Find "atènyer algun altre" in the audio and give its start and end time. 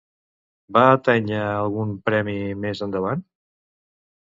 0.93-2.03